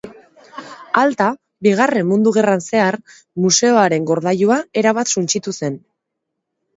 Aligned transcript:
Alta, 1.01 1.25
Bigarren 1.67 2.07
Mundu 2.11 2.33
Gerra 2.37 2.55
zehar, 2.71 2.97
museoaren 3.43 4.07
gordailua 4.13 4.57
erabat 4.83 5.13
suntsitu 5.17 5.55
zen. 5.61 5.77